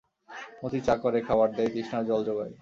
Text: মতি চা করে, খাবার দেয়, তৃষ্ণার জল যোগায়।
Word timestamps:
মতি 0.61 0.79
চা 0.87 0.93
করে, 0.95 1.19
খাবার 1.27 1.49
দেয়, 1.57 1.71
তৃষ্ণার 1.73 2.03
জল 2.05 2.21
যোগায়। 2.25 2.53